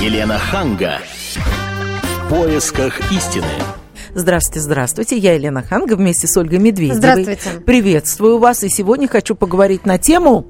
[0.00, 1.00] Елена Ханга.
[2.04, 3.48] В поисках истины.
[4.14, 5.16] Здравствуйте, здравствуйте.
[5.16, 6.96] Я Елена Ханга вместе с Ольгой Медведевой.
[6.96, 7.60] Здравствуйте.
[7.66, 8.62] Приветствую вас.
[8.62, 10.46] И сегодня хочу поговорить на тему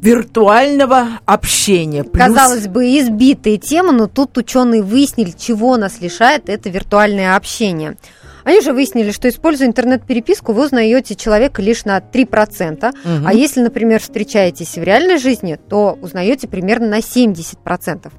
[0.00, 2.02] виртуального общения.
[2.02, 2.26] Плюс...
[2.26, 7.96] Казалось бы, избитые темы, но тут ученые выяснили, чего нас лишает это виртуальное общение.
[8.42, 12.88] Они же выяснили, что используя интернет-переписку, вы узнаете человека лишь на 3%.
[12.88, 13.26] Угу.
[13.26, 18.10] А если, например, встречаетесь в реальной жизни, то узнаете примерно на 70%.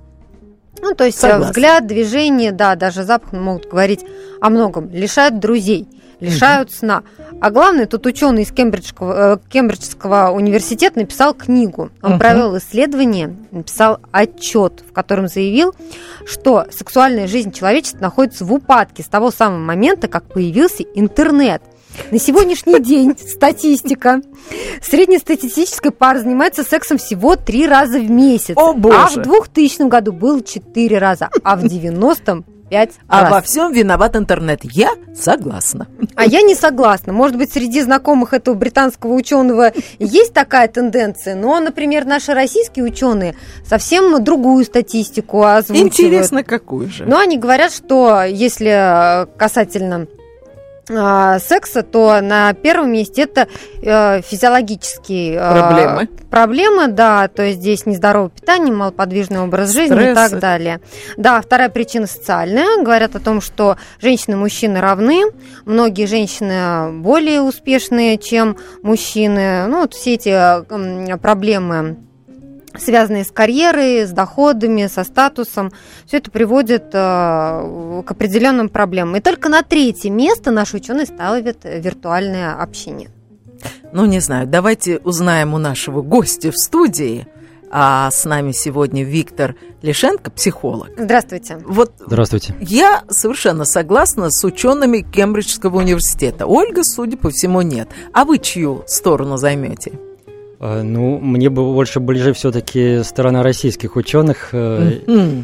[0.84, 1.48] Ну, то есть э, Согласна.
[1.48, 4.02] взгляд, движение, да, даже запах могут говорить
[4.42, 4.90] о многом.
[4.92, 5.88] Лишают друзей,
[6.20, 6.76] лишают угу.
[6.76, 7.04] сна.
[7.40, 11.90] А главное, тут ученый из Кембриджского, э, Кембриджского университета написал книгу.
[12.02, 12.20] Он угу.
[12.20, 15.74] провел исследование, написал отчет, в котором заявил,
[16.26, 21.62] что сексуальная жизнь человечества находится в упадке с того самого момента, как появился интернет.
[22.12, 24.22] На сегодняшний день статистика.
[24.82, 28.56] Среднестатистическая пара занимается сексом всего три раза в месяц.
[28.58, 28.98] О, боже.
[28.98, 33.32] А в 2000 году было четыре раза, а в 90-м пять а раз.
[33.32, 34.62] во всем виноват интернет.
[34.64, 35.88] Я согласна.
[36.16, 37.14] А я не согласна.
[37.14, 43.36] Может быть, среди знакомых этого британского ученого есть такая тенденция, но, например, наши российские ученые
[43.64, 45.94] совсем другую статистику озвучивают.
[45.94, 47.06] Интересно, какую же?
[47.06, 50.23] Но они говорят, что если касательно а,
[50.88, 53.48] секса, то на первом месте это
[53.82, 56.10] э, физиологические э, проблемы.
[56.30, 59.96] Проблемы, да, то есть здесь нездоровое питание, малоподвижный образ Стрессы.
[59.96, 60.82] жизни и так далее.
[61.16, 62.84] Да, вторая причина социальная.
[62.84, 65.24] Говорят о том, что женщины и мужчины равны.
[65.66, 69.68] Многие женщины более успешные, чем мужчины.
[69.68, 71.98] Ну, вот все эти проблемы
[72.78, 75.72] связанные с карьерой, с доходами, со статусом.
[76.06, 79.18] Все это приводит э, к определенным проблемам.
[79.18, 83.10] И только на третье место наши ученые ставят виртуальное общение.
[83.92, 87.28] Ну, не знаю, давайте узнаем у нашего гостя в студии.
[87.76, 90.92] А с нами сегодня Виктор Лишенко, психолог.
[90.96, 91.58] Здравствуйте.
[91.66, 92.56] Вот Здравствуйте.
[92.60, 96.46] Я совершенно согласна с учеными Кембриджского университета.
[96.46, 97.90] Ольга, судя по всему, нет.
[98.14, 99.94] А вы чью сторону займете?
[100.66, 104.54] А, ну, мне бы больше ближе все-таки сторона российских ученых.
[104.54, 105.44] Mm-hmm.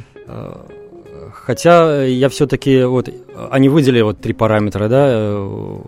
[1.34, 3.10] Хотя я все-таки вот
[3.52, 5.80] они выделили вот три параметра, да, э,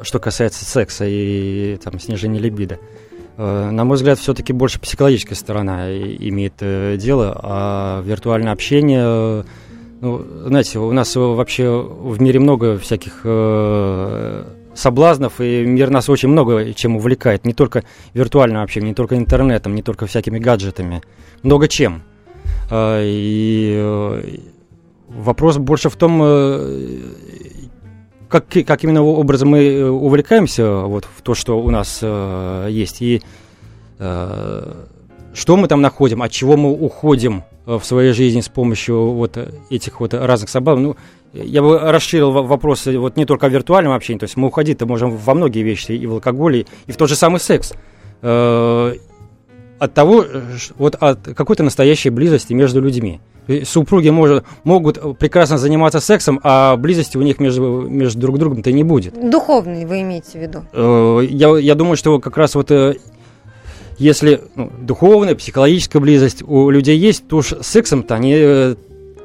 [0.00, 2.78] что касается секса и там снижения либидо.
[3.36, 6.54] На мой взгляд, все-таки больше психологическая сторона имеет
[6.98, 9.44] дело, а виртуальное общение,
[10.00, 13.24] ну, знаете, у нас вообще в мире много всяких
[14.74, 17.44] соблазнов, и мир нас очень много чем увлекает.
[17.44, 21.02] Не только виртуальным общением, не только интернетом, не только всякими гаджетами.
[21.42, 22.02] Много чем.
[22.70, 24.38] А, и э,
[25.08, 26.98] вопрос больше в том, э,
[28.28, 32.02] как, как именно образом мы э, увлекаемся вот, в то, что у нас
[32.68, 33.22] есть, и
[33.98, 39.36] что мы там находим, от чего мы уходим в своей жизни с помощью вот
[39.68, 40.82] этих вот разных соблазнов.
[40.82, 40.96] Ну,
[41.32, 45.16] я бы расширил вопросы вот не только о виртуальном общении, то есть мы уходить-то можем
[45.16, 47.72] во многие вещи, и в алкоголе, и в тот же самый секс.
[48.22, 48.94] Э,
[49.78, 50.24] от того,
[50.76, 53.20] вот от какой-то настоящей близости между людьми.
[53.64, 58.84] Супруги может, могут прекрасно заниматься сексом, а близости у них между, между друг другом-то не
[58.84, 59.14] будет.
[59.30, 60.64] Духовный вы имеете в виду?
[60.72, 62.96] Э, я, я думаю, что как раз вот э,
[63.98, 68.76] если ну, духовная, психологическая близость у людей есть, то уж сексом-то они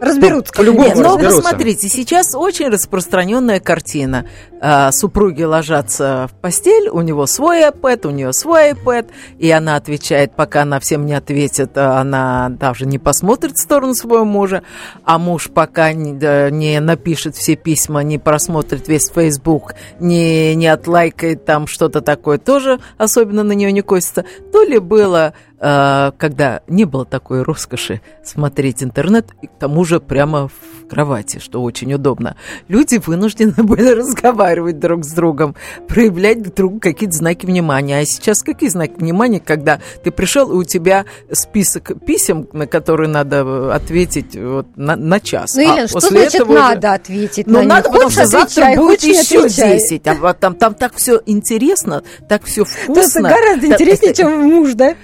[0.01, 0.53] Разберутся.
[0.53, 4.28] По-любому Нет, но посмотрите, сейчас очень распространенная картина.
[4.61, 9.75] А, супруги ложатся в постель, у него свой iPad, у нее свой iPad, и она
[9.75, 14.63] отвечает, пока она всем не ответит, а она даже не посмотрит в сторону своего мужа,
[15.03, 16.12] а муж пока не,
[16.51, 22.79] не напишет все письма, не просмотрит весь Facebook, не, не отлайкает там что-то такое, тоже
[22.97, 24.25] особенно на нее не косится.
[24.51, 30.47] То ли было когда не было такой роскоши смотреть интернет, и к тому же прямо
[30.47, 32.35] в кровати, что очень удобно.
[32.67, 35.55] Люди вынуждены были разговаривать друг с другом,
[35.88, 37.99] проявлять друг другу какие-то знаки внимания.
[37.99, 43.09] А сейчас какие знаки внимания, когда ты пришел, и у тебя список писем, на которые
[43.09, 45.56] надо ответить вот, на, на час.
[45.56, 47.94] Ну, Елена, а что значит этого надо ответить Ну, на надо, них?
[47.94, 49.80] потому что завтра будет еще отвечай.
[49.80, 50.01] 10.
[50.07, 53.27] А там, там так все интересно, так все вкусно.
[53.27, 54.95] Это гораздо интереснее, чем муж, да?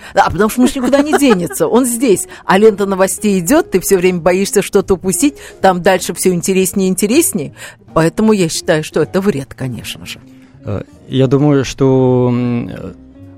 [0.41, 2.27] Потому что муж никуда не денется, он здесь.
[2.45, 6.89] А лента новостей идет, ты все время боишься что-то упустить, там дальше все интереснее и
[6.89, 7.53] интереснее.
[7.93, 10.19] Поэтому я считаю, что это вред, конечно же.
[10.65, 12.33] Э, я думаю, что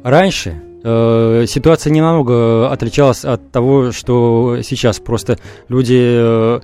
[0.02, 5.00] раньше э, ситуация не намного отличалась от того, что сейчас.
[5.00, 6.62] Просто люди э,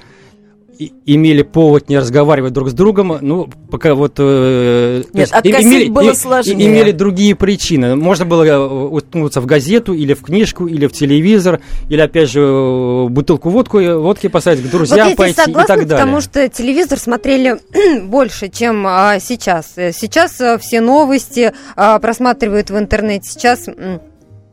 [1.05, 4.13] имели повод не разговаривать друг с другом, ну, пока вот...
[4.17, 6.67] Э, Нет, откосить имели, было сложнее.
[6.67, 7.97] Имели другие причины.
[7.97, 11.59] Можно было э, уткнуться в газету, или в книжку, или в телевизор,
[11.89, 16.05] или, опять же, бутылку водку, водки поставить к друзьям вот пойти согласна, и так далее.
[16.05, 17.59] потому что телевизор смотрели
[18.03, 19.73] больше, чем а, сейчас.
[19.75, 23.29] Сейчас а, все новости а, просматривают в интернете.
[23.29, 23.67] Сейчас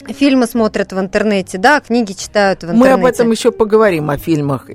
[0.04, 2.88] Фильмы смотрят в интернете, да, книги читают в интернете.
[2.88, 4.68] Мы об этом еще поговорим, о фильмах.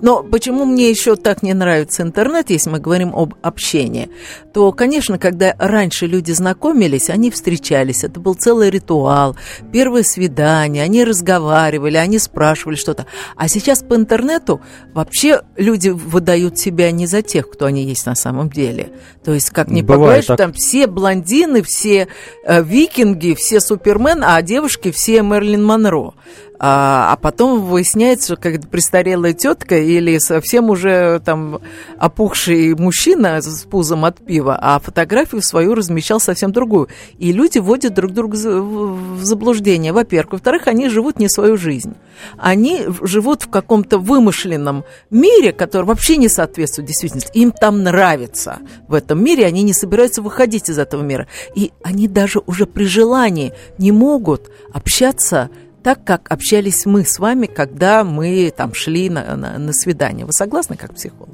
[0.00, 4.10] Но почему мне еще так не нравится интернет, если мы говорим об общении?
[4.54, 9.36] То, конечно, когда раньше люди знакомились, они встречались, это был целый ритуал,
[9.70, 13.06] первое свидание, они разговаривали, они спрашивали что-то.
[13.36, 14.62] А сейчас по интернету
[14.94, 18.92] вообще люди выдают себя не за тех, кто они есть на самом деле.
[19.24, 22.08] То есть, как не погладишь, там все блондины, все
[22.44, 26.14] э, викинги, все супермены, а девушки все Мерлин Монро.
[26.64, 31.60] А, а потом выясняется, как престарелая тетка или совсем уже там
[31.98, 36.86] опухший мужчина с пузом от пива, а фотографию свою размещал совсем другую.
[37.18, 40.34] И люди вводят друг друга в заблуждение, во-первых.
[40.34, 41.94] Во-вторых, они живут не свою жизнь.
[42.38, 47.36] Они живут в каком-то вымышленном мире, который вообще не соответствует действительности.
[47.36, 51.26] Им там нравится в этом мире, они не собираются выходить из этого мира.
[51.56, 55.50] И они даже уже при желании не могут общаться
[55.82, 60.26] так, как общались мы с вами, когда мы там шли на, на, на свидание.
[60.26, 61.30] Вы согласны как психолог?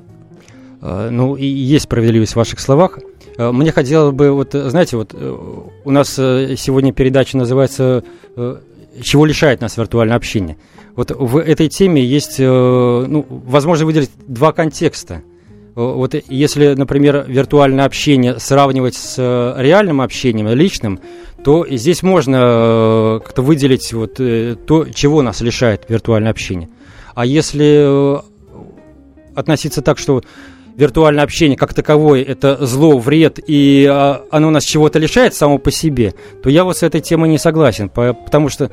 [0.80, 2.98] А, ну, и есть справедливость в ваших словах.
[3.36, 5.36] А, мне хотелось бы, вот, знаете, вот э,
[5.84, 8.04] у нас э, сегодня передача называется
[8.36, 8.56] э,
[9.02, 10.56] «Чего лишает нас виртуальное общение?».
[10.94, 15.22] Вот в этой теме есть, ну, возможно выделить два контекста.
[15.76, 19.16] Вот если, например, виртуальное общение сравнивать с
[19.56, 20.98] реальным общением, личным,
[21.44, 26.68] то здесь можно э, как-то выделить вот э, то, чего нас лишает виртуальное общение.
[27.14, 28.20] А если э,
[29.34, 30.22] относиться так, что
[30.76, 33.86] виртуальное общение как таковое это зло, вред, и
[34.30, 37.88] оно нас чего-то лишает само по себе, то я вот с этой темой не согласен,
[37.88, 38.70] потому что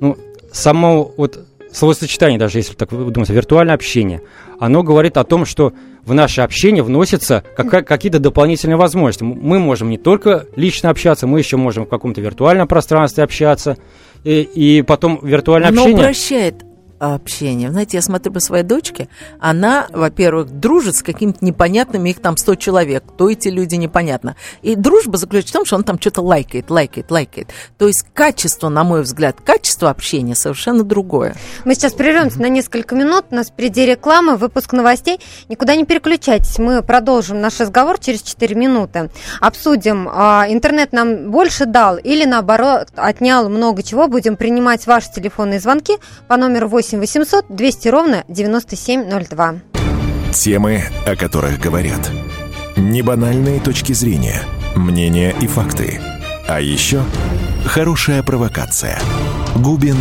[0.00, 0.16] ну,
[0.52, 1.40] само вот
[1.72, 4.22] словосочетание, даже если так думать, виртуальное общение,
[4.58, 5.72] оно говорит о том, что
[6.04, 9.24] в наше общение вносятся какие-то дополнительные возможности.
[9.24, 13.76] Мы можем не только лично общаться, мы еще можем в каком-то виртуальном пространстве общаться.
[14.24, 16.04] И, и потом виртуальное Оно общение...
[16.04, 16.64] упрощает
[16.98, 17.70] общение.
[17.70, 19.08] Знаете, я смотрю по своей дочке,
[19.38, 24.36] она, во-первых, дружит с какими-то непонятными, их там 100 человек, то эти люди непонятно.
[24.62, 27.48] И дружба заключается в том, что он там что-то лайкает, лайкает, лайкает.
[27.76, 31.36] То есть качество, на мой взгляд, качество общения совершенно другое.
[31.64, 35.20] Мы сейчас прервемся на несколько минут, у нас впереди реклама, выпуск новостей.
[35.48, 39.10] Никуда не переключайтесь, мы продолжим наш разговор через 4 минуты.
[39.40, 44.08] Обсудим, а, интернет нам больше дал или наоборот отнял много чего.
[44.08, 45.96] Будем принимать ваши телефонные звонки
[46.26, 49.56] по номеру 8 8 800 200 ровно 9702.
[50.32, 52.10] Темы, о которых говорят.
[52.76, 54.42] Небанальные точки зрения,
[54.74, 56.00] мнения и факты.
[56.46, 57.02] А еще
[57.66, 58.98] хорошая провокация.
[59.56, 59.96] Губин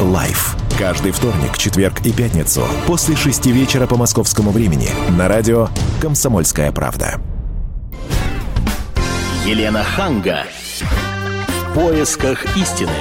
[0.00, 0.56] Live.
[0.78, 5.68] Каждый вторник, четверг и пятницу после шести вечера по московскому времени на радио
[6.00, 7.20] «Комсомольская правда».
[9.46, 10.44] Елена Ханга.
[11.48, 12.92] В поисках истины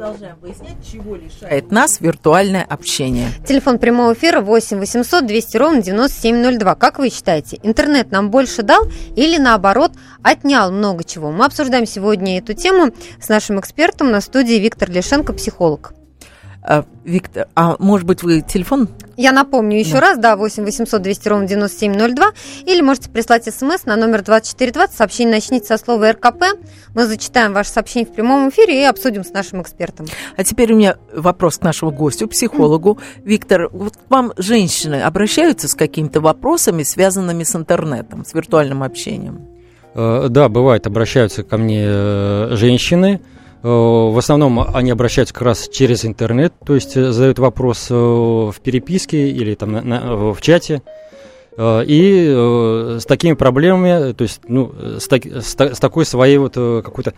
[0.00, 3.28] продолжаем выяснять, чего лишает нас виртуальное общение.
[3.46, 6.74] Телефон прямого эфира 8 800 200 ровно 9702.
[6.76, 9.92] Как вы считаете, интернет нам больше дал или наоборот
[10.22, 11.30] отнял много чего?
[11.30, 15.92] Мы обсуждаем сегодня эту тему с нашим экспертом на студии Виктор Лешенко, психолог.
[16.62, 18.88] А, Виктор, а может быть вы телефон?
[19.16, 20.00] Я напомню еще да.
[20.00, 22.32] раз, да, 8 800 200 ровно 9702,
[22.66, 26.44] или можете прислать смс на номер 2420, сообщение начните со слова РКП,
[26.94, 30.06] мы зачитаем ваше сообщение в прямом эфире и обсудим с нашим экспертом.
[30.36, 32.98] А теперь у меня вопрос к нашему гостю, психологу.
[33.24, 39.48] Виктор, вот к вам женщины обращаются с какими-то вопросами, связанными с интернетом, с виртуальным общением?
[39.94, 43.20] Э, да, бывает, обращаются ко мне э, женщины,
[43.62, 48.54] в основном они обращаются как раз через интернет, то есть э, задают вопрос э, в
[48.62, 50.82] переписке или там на, на, в чате.
[51.58, 52.32] И
[53.00, 57.12] с такими проблемами, то есть ну, с, так, с, с такой своей вот какой-то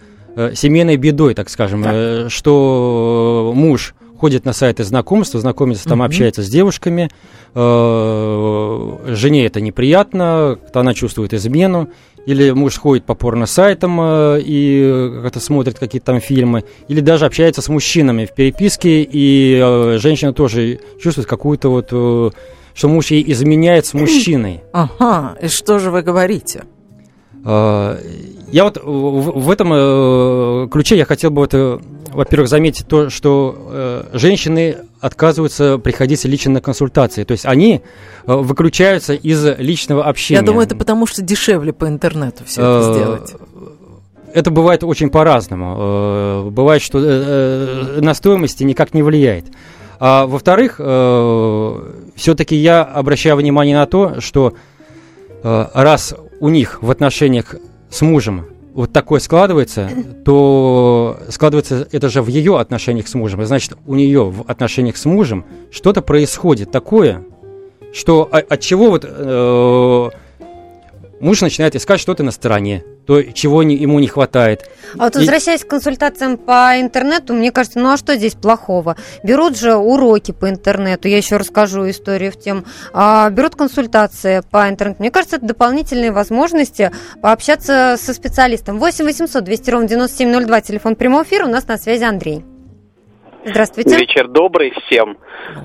[0.55, 2.31] семейной бедой, так скажем, так.
[2.31, 7.11] что муж ходит на сайты знакомства, знакомится там, общается с девушками,
[7.55, 11.89] жене это неприятно, она чувствует измену,
[12.25, 17.63] или муж ходит по порно-сайтам э, и как-то смотрит какие-то там фильмы, или даже общается
[17.63, 22.31] с мужчинами в переписке, и э, женщина тоже чувствует какую-то вот, э,
[22.75, 24.63] что муж ей изменяет с мужчиной.
[24.73, 26.65] Ага, и что же вы говорите?
[27.45, 31.55] Я вот в этом ключе я хотел бы, вот,
[32.13, 37.25] во-первых, заметить то, что женщины отказываются приходить лично на консультации.
[37.25, 37.83] То есть они
[38.27, 40.41] выключаются из личного общения.
[40.41, 43.35] Я думаю, это потому, что дешевле по интернету все это сделать
[44.35, 46.51] это бывает очень по-разному.
[46.51, 46.99] Бывает, что
[48.01, 49.45] на стоимости никак не влияет.
[50.01, 50.77] А во-вторых,
[52.17, 54.55] все-таки я обращаю внимание на то, что
[55.43, 57.55] раз у них в отношениях
[57.89, 59.89] с мужем вот такое складывается,
[60.25, 63.47] то складывается это же в ее отношениях с мужем.
[63.47, 67.23] Значит, у нее в отношениях с мужем что-то происходит такое,
[67.95, 70.11] что от чего вот э,
[71.21, 74.69] муж начинает искать что-то на стороне, то, чего не, ему не хватает.
[74.95, 75.65] А вот возвращаясь и...
[75.65, 78.97] к консультациям по интернету, мне кажется, ну а что здесь плохого?
[79.23, 84.69] Берут же уроки по интернету, я еще расскажу историю в тем, а, берут консультации по
[84.69, 85.01] интернету.
[85.01, 86.91] Мне кажется, это дополнительные возможности
[87.21, 88.79] пообщаться со специалистом.
[88.79, 92.52] 8 800 200 ровно 9702, телефон прямого эфира, у нас на связи Андрей.
[93.45, 93.97] Здравствуйте.
[93.97, 95.19] Вечер добрый всем.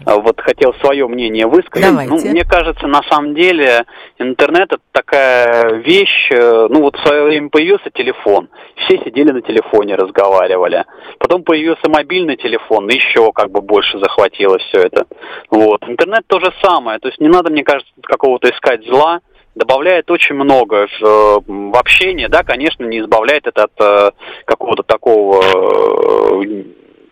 [0.06, 1.88] Вот хотел свое мнение высказать.
[1.88, 2.12] Давайте.
[2.12, 3.86] Ну, мне кажется, на самом деле
[4.18, 6.30] интернет это такая вещь.
[6.32, 10.86] Э, ну вот в свое время появился телефон, все сидели на телефоне, разговаривали.
[11.20, 15.06] Потом появился мобильный телефон, еще как бы больше захватило все это.
[15.52, 16.98] Вот интернет то же самое.
[17.00, 19.20] То есть не надо, мне кажется, какого-то искать зла
[19.54, 24.12] добавляет очень много в, э, общение, да, конечно, не избавляет это от э,
[24.46, 25.42] какого-то такого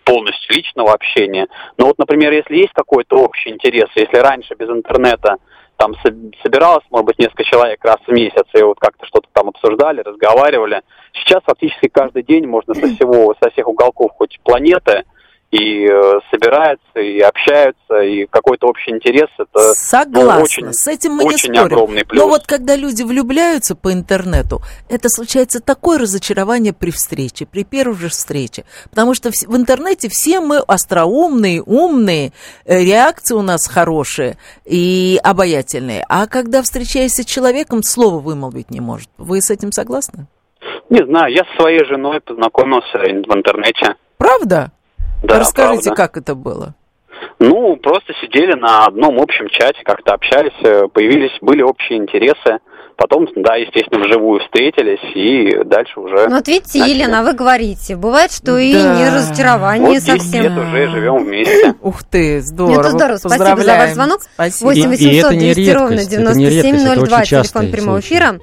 [0.05, 1.47] полностью личного общения.
[1.77, 5.37] Но вот, например, если есть какой-то общий интерес, если раньше без интернета
[5.77, 5.93] там
[6.41, 10.81] собиралось, может быть, несколько человек раз в месяц, и вот как-то что-то там обсуждали, разговаривали.
[11.13, 15.03] Сейчас фактически каждый день можно со всего, со всех уголков хоть планеты
[15.55, 19.29] и э, собираются, и общаются, и какой-то общий интерес.
[19.37, 21.73] Это ну, Согласна, ну, очень, с этим мы очень не спорим.
[21.73, 22.21] огромный плюс.
[22.21, 27.95] Но вот когда люди влюбляются по интернету, это случается такое разочарование при встрече, при первой
[27.95, 28.65] же встрече.
[28.89, 32.33] Потому что в, интернете все мы остроумные, умные,
[32.65, 36.05] э, реакции у нас хорошие и обаятельные.
[36.09, 39.09] А когда встречаешься с человеком, слова вымолвить не может.
[39.17, 40.27] Вы с этим согласны?
[40.89, 43.95] Не знаю, я со своей женой познакомился в интернете.
[44.17, 44.71] Правда?
[45.25, 46.01] Да, Расскажите, правда.
[46.01, 46.75] как это было?
[47.39, 52.59] Ну, просто сидели на одном общем чате, как-то общались, э, появились, были общие интересы.
[52.97, 56.29] Потом, да, естественно, вживую встретились и дальше уже...
[56.29, 56.93] Ну, вот видите, начали.
[56.93, 58.61] Елена, вы говорите, бывает, что да.
[58.61, 60.43] и не разочарование вот совсем.
[60.43, 61.75] лет уже живем вместе.
[61.81, 62.83] Ух ты, здорово.
[62.83, 63.17] Нет, здорово.
[63.17, 64.21] Спасибо за ваш звонок.
[64.21, 64.69] Спасибо.
[64.69, 68.39] 8 800 200 ровно 9702, телефон прямого эфира.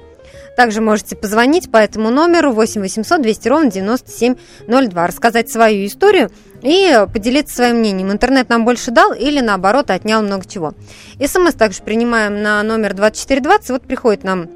[0.55, 6.29] Также можете позвонить по этому номеру 8 800 200 ровно 9702, рассказать свою историю
[6.63, 8.11] и поделиться своим мнением.
[8.11, 10.73] Интернет нам больше дал или наоборот отнял много чего.
[11.23, 13.69] СМС также принимаем на номер 2420.
[13.69, 14.49] Вот приходит нам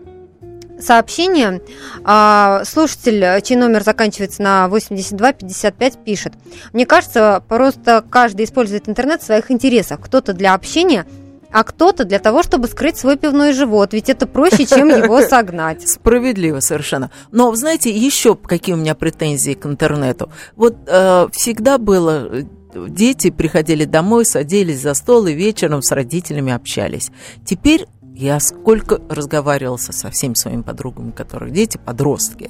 [0.79, 1.61] сообщение.
[2.03, 6.33] А, слушатель, чей номер заканчивается на 8255, пишет.
[6.73, 9.99] Мне кажется, просто каждый использует интернет в своих интересах.
[10.01, 11.05] Кто-то для общения,
[11.51, 15.87] а кто-то для того, чтобы скрыть свой пивной живот, ведь это проще, чем его согнать.
[15.87, 17.11] Справедливо совершенно.
[17.31, 20.29] Но, знаете, еще какие у меня претензии к интернету.
[20.55, 22.43] Вот э, всегда было э,
[22.87, 27.11] дети приходили домой, садились за стол и вечером с родителями общались.
[27.45, 27.85] Теперь
[28.17, 32.49] я сколько разговаривала со всеми своими подругами, которых дети, подростки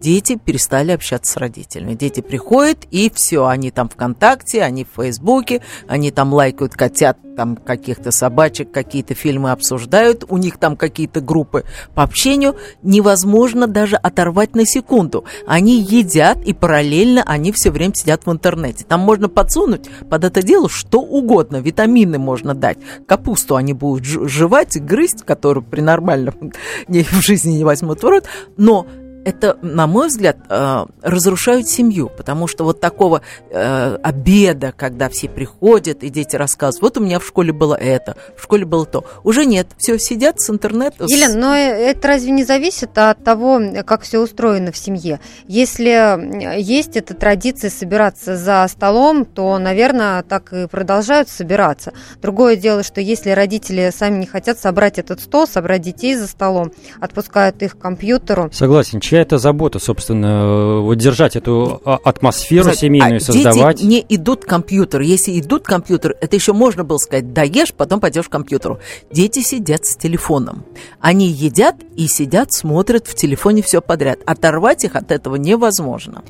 [0.00, 1.94] дети перестали общаться с родителями.
[1.94, 7.54] Дети приходят, и все, они там ВКонтакте, они в Фейсбуке, они там лайкают котят, там
[7.56, 12.56] каких-то собачек, какие-то фильмы обсуждают, у них там какие-то группы по общению.
[12.82, 15.24] Невозможно даже оторвать на секунду.
[15.46, 18.84] Они едят, и параллельно они все время сидят в интернете.
[18.84, 21.58] Там можно подсунуть под это дело что угодно.
[21.58, 22.78] Витамины можно дать.
[23.06, 26.52] Капусту они будут жевать, грызть, которую при нормальном
[26.88, 28.24] в жизни не возьмут в рот.
[28.56, 28.86] Но
[29.28, 33.20] это, на мой взгляд, э, разрушают семью, потому что вот такого
[33.50, 38.16] э, обеда, когда все приходят и дети рассказывают, вот у меня в школе было это,
[38.36, 41.04] в школе было то, уже нет, все сидят с интернета.
[41.04, 41.36] Елена, с...
[41.36, 45.20] но это разве не зависит от того, как все устроено в семье?
[45.46, 51.92] Если есть эта традиция собираться за столом, то, наверное, так и продолжают собираться.
[52.22, 56.72] Другое дело, что если родители сами не хотят собрать этот стол, собрать детей за столом,
[57.00, 58.50] отпускают их к компьютеру.
[58.52, 63.76] Согласен, чья это забота, собственно, э, вот держать эту а, атмосферу Знаете, семейную, а создавать?
[63.78, 65.02] Дети не идут к компьютеру.
[65.04, 68.78] Если идут к компьютеру, это еще можно было сказать, доешь, потом пойдешь к компьютеру.
[69.10, 70.64] Дети сидят с телефоном.
[71.00, 74.18] Они едят и сидят, смотрят в телефоне все подряд.
[74.26, 76.22] Оторвать их от этого невозможно.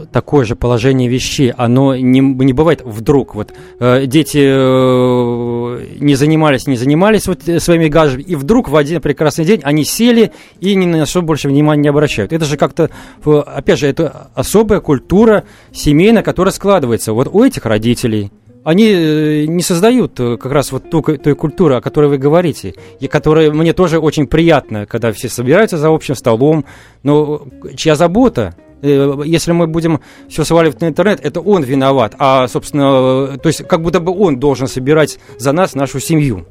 [0.00, 1.52] Такое же положение вещей.
[1.56, 3.34] Оно не, не бывает вдруг.
[3.34, 8.76] Вот э, дети э, не занимались, не занимались вот э, своими гаджетами, и вдруг в
[8.76, 12.32] один прекрасный день они сели и ни на что больше внимания не обращают.
[12.32, 12.90] Это же как-то,
[13.24, 18.30] опять же, это особая культура семейная, которая складывается вот у этих родителей–
[18.64, 22.74] они э, не создают э, как раз вот ту, той культуры, о которой вы говорите,
[22.98, 26.64] и которая мне тоже очень приятна, когда все собираются за общим столом,
[27.02, 27.46] но
[27.76, 33.38] чья забота, э, если мы будем все сваливать на интернет, это он виноват, а, собственно,
[33.38, 36.46] то есть как будто бы он должен собирать за нас нашу семью.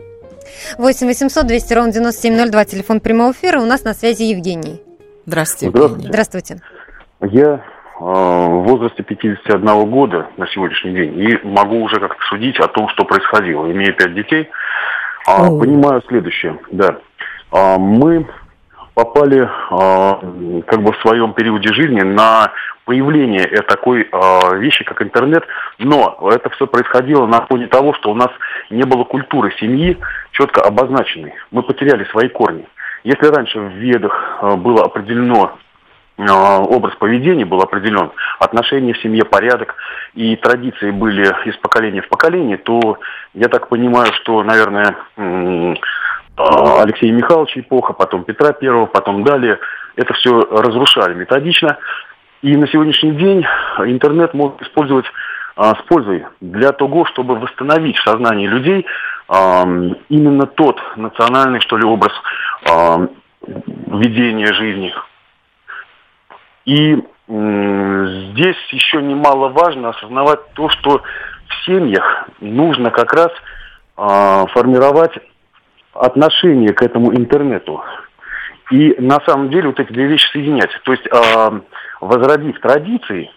[0.78, 4.82] 8 800 200 ровно 9702, телефон прямого эфира, у нас на связи Евгений.
[5.26, 5.78] Здравствуйте.
[5.78, 6.08] Здравствуйте.
[6.10, 6.62] Здравствуйте.
[7.22, 7.64] Я
[8.00, 12.90] Э, в возрасте 51 года на сегодняшний день и могу уже как-то судить о том,
[12.90, 13.72] что происходило.
[13.72, 14.50] Имея пять детей,
[15.26, 16.60] а, понимаю следующее.
[16.72, 16.98] Да,
[17.52, 18.28] а, мы
[18.94, 20.20] попали а,
[20.68, 22.52] как бы в своем периоде жизни на
[22.86, 24.10] появление такой
[24.60, 25.46] вещи, как интернет,
[25.80, 28.30] но это все происходило на фоне того, что у нас
[28.70, 29.98] не было культуры семьи
[30.32, 31.34] четко обозначенной.
[31.52, 32.68] Мы потеряли свои корни.
[33.06, 35.58] Если раньше в ведах было определено
[36.18, 39.76] образ поведения был определен, отношения в семье, порядок
[40.14, 43.00] и традиции были из поколения в поколение, то
[43.34, 44.96] я так понимаю, что, наверное,
[46.36, 49.60] Алексея Михайловича эпоха, потом Петра Первого, потом далее,
[49.96, 51.78] это все разрушали методично.
[52.42, 53.46] И на сегодняшний день
[53.80, 55.06] интернет может использовать
[55.56, 58.86] а, с пользой для того, чтобы восстановить в сознании людей
[60.10, 62.12] именно тот национальный, что ли, образ
[63.88, 64.94] ведения жизни,
[66.66, 66.96] и
[67.28, 71.02] здесь еще немаловажно осознавать то, что
[71.48, 73.32] в семьях нужно как раз
[73.96, 75.18] формировать
[75.94, 77.82] отношение к этому интернету.
[78.72, 80.72] И на самом деле вот эти две вещи соединять.
[80.84, 81.62] То есть э,
[82.02, 83.30] возродив традиции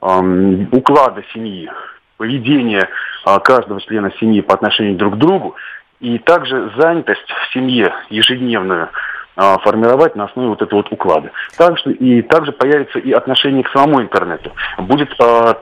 [0.00, 1.70] э, уклада семьи,
[2.16, 2.88] поведения
[3.26, 5.56] э, каждого члена семьи по отношению друг к другу,
[6.00, 8.90] и также занятость в семье ежедневную–
[9.40, 11.30] а, формировать на основе вот этого вот уклада.
[11.56, 14.50] Также, и также появится и отношение к самому интернету.
[14.78, 15.54] Будет э,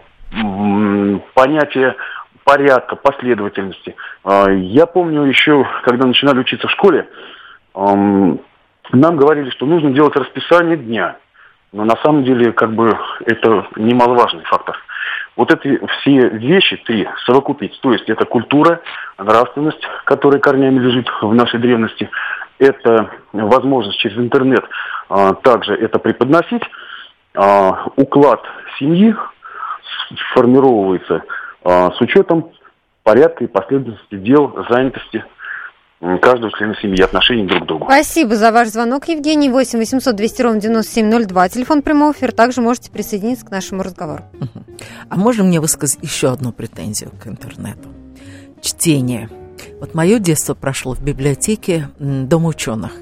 [1.34, 1.94] понятие
[2.46, 3.96] порядка, последовательности.
[4.24, 7.08] Э, я помню еще, когда начинали учиться в школе,
[7.74, 8.38] нам
[9.16, 11.18] говорили, что нужно делать расписание дня.
[11.72, 14.78] Но на самом деле, как бы, это немаловажный фактор.
[15.36, 17.78] Вот эти все вещи, три, совокупить.
[17.82, 18.80] То есть это культура,
[19.18, 22.08] нравственность, которая корнями лежит в нашей древности,
[22.58, 24.64] это возможность через интернет
[25.10, 26.62] а, также это преподносить.
[27.34, 28.42] А, уклад
[28.78, 29.14] семьи
[30.32, 32.52] формировывается а, с учетом
[33.02, 35.24] порядка и последовательности дел, занятости
[36.20, 37.84] каждого члена семьи, отношений друг к другу.
[37.86, 39.48] Спасибо за ваш звонок, Евгений.
[39.48, 41.48] 8 800 200 ровно 9702.
[41.48, 42.32] Телефон прямого эфира.
[42.32, 44.24] Также можете присоединиться к нашему разговору.
[45.08, 47.88] А можно мне высказать еще одну претензию к интернету?
[48.60, 49.28] Чтение.
[49.80, 52.92] Вот мое детство прошло в библиотеке Дома ученых.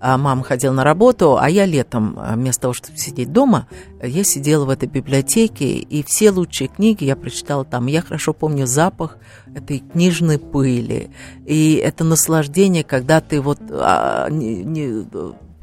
[0.00, 3.66] А мама ходила на работу, а я летом, а, вместо того, чтобы сидеть дома,
[4.02, 7.86] я сидела в этой библиотеке, и все лучшие книги я прочитала там.
[7.86, 9.16] Я хорошо помню запах
[9.54, 11.10] этой книжной пыли,
[11.46, 15.06] и это наслаждение, когда ты вот а, не, не,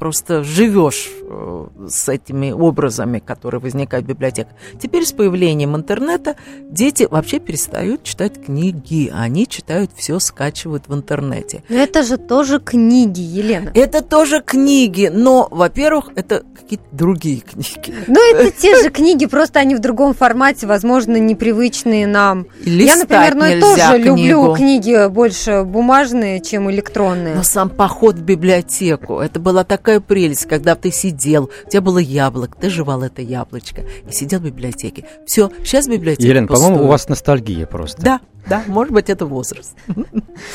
[0.02, 4.52] просто живешь э, с этими образами, которые возникают в библиотеках.
[4.82, 6.34] Теперь с появлением интернета
[6.68, 11.62] дети вообще перестают читать книги, они читают все, скачивают в интернете.
[11.68, 13.70] Но это же тоже книги, Елена.
[13.74, 17.94] Это тоже книги, но, во-первых, это какие-то другие книги.
[18.08, 22.48] Ну, это те же книги, просто они в другом формате, возможно, непривычные нам.
[22.64, 27.36] Я, например, ну, тоже люблю книги больше бумажные, чем электронные.
[27.36, 31.80] Но сам поход в библиотеку, это была такая такая прелесть, когда ты сидел, у тебя
[31.82, 35.04] было яблоко, ты жевал это яблочко и сидел в библиотеке.
[35.26, 38.00] Все, сейчас библиотека Елена, по-моему, у вас ностальгия просто.
[38.00, 39.74] Да, да, может быть, это возраст.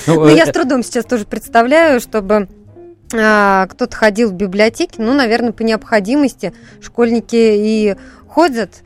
[0.08, 2.48] Ну, ну я э, с трудом сейчас тоже представляю, чтобы
[3.14, 7.96] а, кто-то ходил в библиотеке, ну, наверное, по необходимости школьники и
[8.28, 8.84] ходят.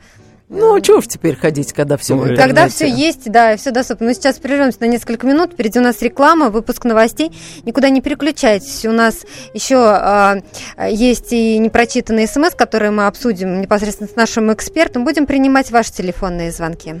[0.54, 4.08] Ну, а чего уж теперь ходить, когда все ну, Когда все есть, да, все доступно.
[4.08, 5.54] Мы сейчас прервемся на несколько минут.
[5.54, 7.32] Впереди у нас реклама, выпуск новостей.
[7.64, 8.84] Никуда не переключайтесь.
[8.84, 10.42] У нас еще
[10.76, 15.04] э, есть и непрочитанные смс, которые мы обсудим непосредственно с нашим экспертом.
[15.04, 17.00] Будем принимать ваши телефонные звонки.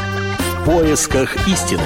[0.65, 1.81] Поисках истины.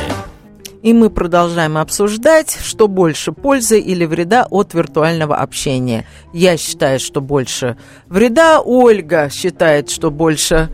[0.84, 6.06] И мы продолжаем обсуждать, что больше пользы или вреда от виртуального общения.
[6.34, 8.60] Я считаю, что больше вреда.
[8.60, 10.70] Ольга считает, что больше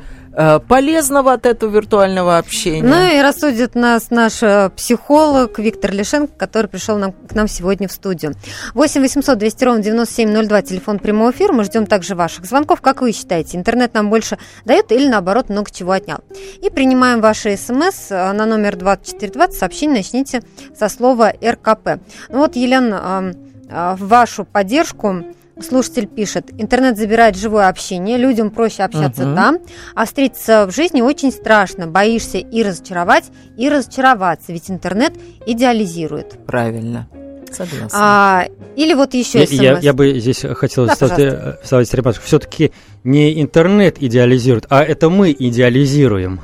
[0.68, 2.88] полезного от этого виртуального общения.
[2.88, 7.88] Ну и рассудит нас наш э, психолог Виктор Лишенко, который пришел нам, к нам сегодня
[7.88, 8.34] в студию.
[8.74, 11.52] 8 800 200 ровно 9702, телефон прямого эфира.
[11.52, 12.82] Мы ждем также ваших звонков.
[12.82, 16.20] Как вы считаете, интернет нам больше дает или наоборот много чего отнял?
[16.62, 19.58] И принимаем ваши смс э, на номер 2420.
[19.58, 20.44] Сообщение начните
[20.78, 22.02] со слова РКП.
[22.30, 23.34] Ну вот, Елена,
[23.70, 25.24] в вашу поддержку
[25.64, 29.36] Слушатель пишет, интернет забирает живое общение, людям проще общаться угу.
[29.36, 29.60] там,
[29.96, 33.26] а встретиться в жизни очень страшно, боишься и разочаровать,
[33.58, 35.14] и разочароваться, ведь интернет
[35.46, 36.46] идеализирует.
[36.46, 37.08] Правильно.
[37.52, 37.90] Согласна.
[37.92, 38.46] А,
[38.76, 42.22] или вот еще я, я, я бы здесь хотел да, вставить ремарку.
[42.24, 42.72] Все-таки
[43.04, 46.40] не интернет идеализирует, а это мы идеализируем.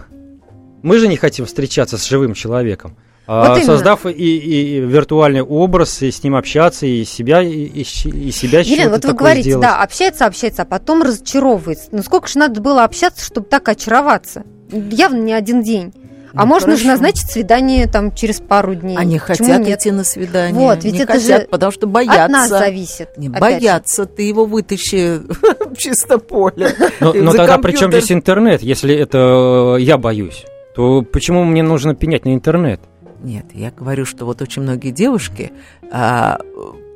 [0.83, 2.97] Мы же не хотим встречаться с живым человеком.
[3.27, 8.61] Вот создав и, и виртуальный образ, и с ним общаться, и себя, и, и, себя
[8.61, 9.67] Елена, вот вы говорите, сделать.
[9.67, 11.89] да, общается, общается, а потом разочаровывается.
[11.91, 14.43] Ну сколько же надо было общаться, чтобы так очароваться?
[14.71, 15.93] Явно не один день.
[16.33, 16.83] А ну, можно хорошо.
[16.83, 18.95] же назначить свидание там через пару дней.
[18.95, 19.79] Они Почему хотят нет?
[19.79, 20.53] идти на свидание.
[20.53, 22.25] Вот, ведь не это хотят, же потому что боятся.
[22.25, 23.17] От нас зависит.
[23.17, 24.09] Не боятся, же.
[24.09, 26.73] ты его вытащи в чисто поле.
[26.99, 30.45] Но, но тогда при чем здесь интернет, если это я боюсь?
[30.75, 32.79] То почему мне нужно пенять на интернет?
[33.21, 35.51] Нет, я говорю, что вот очень многие девушки
[35.91, 36.39] а,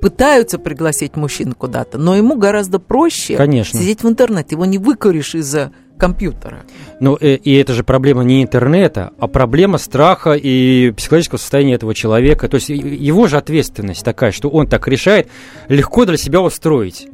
[0.01, 3.79] пытаются пригласить мужчин куда-то, но ему гораздо проще Конечно.
[3.79, 4.55] сидеть в интернете.
[4.55, 6.63] Его не выкуришь из-за компьютера.
[6.99, 11.75] Ну, и, э, и это же проблема не интернета, а проблема страха и психологического состояния
[11.75, 12.47] этого человека.
[12.47, 15.29] То есть его же ответственность такая, что он так решает,
[15.69, 17.07] легко для себя устроить.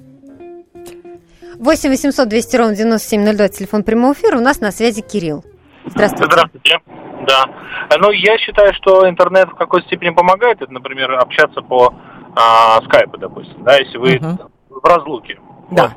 [1.60, 4.38] 8 800 200 ровно 9702, телефон прямого эфира.
[4.38, 5.44] У нас на связи Кирилл.
[5.86, 6.32] Здравствуйте.
[6.32, 7.07] Здравствуйте.
[7.28, 7.46] Да.
[8.00, 10.62] Ну, я считаю, что интернет в какой-то степени помогает.
[10.62, 11.94] Это, например, общаться по
[12.36, 15.40] а, скайпу, допустим, да, если вы uh в разлуке.
[15.72, 15.94] Да.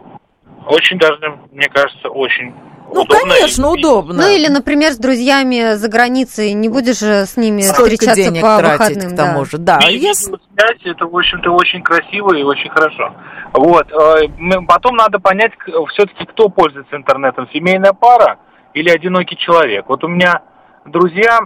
[0.67, 0.77] Вот.
[0.77, 2.55] Очень даже, мне кажется, очень
[2.93, 3.79] ну, удобно конечно, и...
[3.79, 4.15] удобно.
[4.15, 8.43] Ну, или, например, с друзьями за границей не будешь же с ними Сколько встречаться денег
[8.43, 9.13] по тратить, выходным.
[9.13, 9.45] к тому да.
[9.45, 9.79] же, да.
[9.89, 10.35] Если...
[10.59, 13.15] Связь, это, в общем-то, очень красиво и очень хорошо.
[13.53, 13.91] Вот.
[13.93, 14.29] Э,
[14.67, 15.53] потом надо понять,
[15.93, 18.39] все-таки, кто пользуется интернетом, семейная пара
[18.75, 19.87] или одинокий человек.
[19.89, 20.43] Вот у меня
[20.85, 21.41] друзья,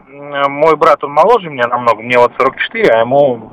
[0.49, 3.51] мой брат, он моложе меня намного, мне вот 44, а ему,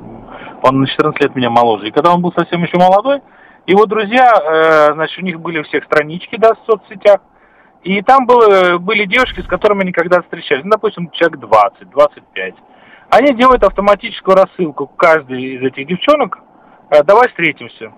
[0.62, 1.88] он на 14 лет меня моложе.
[1.88, 3.20] И когда он был совсем еще молодой,
[3.66, 7.20] его друзья, э, значит, у них были у всех странички, да, в соцсетях,
[7.82, 12.54] и там было, были девушки, с которыми они когда встречались, ну, допустим, человек 20, 25.
[13.10, 16.38] Они делают автоматическую рассылку каждой из этих девчонок,
[16.90, 17.92] э, давай встретимся.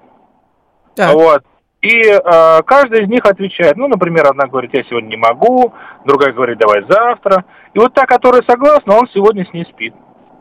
[0.97, 1.15] Так.
[1.15, 1.45] Вот.
[1.85, 5.75] И э, каждая из них отвечает, ну, например, одна говорит, я сегодня не могу,
[6.07, 7.45] другая говорит, давай завтра.
[7.75, 9.95] И вот та, которая согласна, он сегодня с ней спит.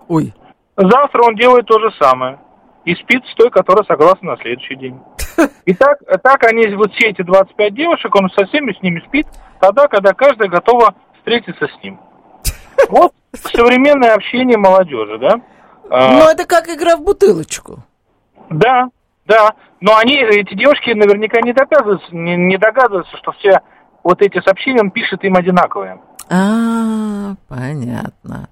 [0.07, 0.33] Ой.
[0.77, 2.39] Завтра он делает то же самое.
[2.85, 4.97] И спит с той, которая согласна на следующий день.
[5.65, 9.27] И так, так они, вот все эти 25 девушек, он со всеми с ними спит,
[9.59, 11.99] тогда, когда каждая готова встретиться с ним.
[12.89, 15.41] Вот современное общение молодежи, да?
[15.89, 17.83] Ну, это как игра в бутылочку.
[18.49, 18.89] Да,
[19.25, 23.61] да, но они, эти девушки наверняка не догадываются, не, не догадываются, что все
[24.03, 26.01] вот эти сообщения он пишет им одинаковые.
[26.29, 28.49] А, понятно.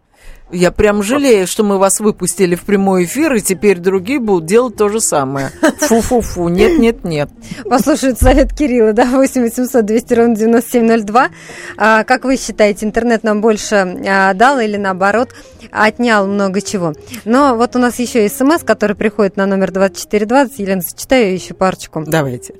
[0.51, 4.75] Я прям жалею, что мы вас выпустили в прямой эфир, и теперь другие будут делать
[4.75, 5.51] то же самое.
[5.79, 7.29] Фу-фу-фу, нет-нет-нет.
[7.69, 11.29] Послушают совет Кирилла, да, 8 800 200 ровно 9702.
[11.77, 13.75] А, как вы считаете, интернет нам больше
[14.07, 15.29] а, дал или наоборот
[15.71, 16.93] отнял много чего?
[17.25, 20.59] Но вот у нас еще смс, который приходит на номер 2420.
[20.59, 22.03] Елена, зачитаю еще парочку.
[22.05, 22.55] Давайте.